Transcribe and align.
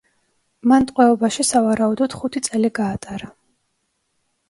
მან 0.71 0.87
ტყვეობაში 0.91 1.47
სავარაუდოდ 1.51 2.19
ხუთი 2.23 2.45
წელი 2.51 2.75
გაატარა. 2.83 3.35